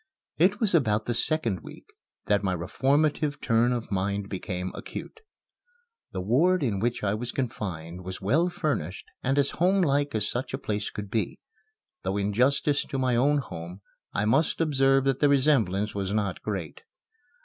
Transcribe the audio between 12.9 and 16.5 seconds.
my own home I must observe that the resemblance was not